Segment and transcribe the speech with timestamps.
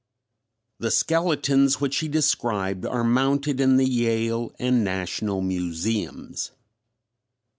[0.79, 6.49] The skeletons which he described are mounted in the Yale and National Museums.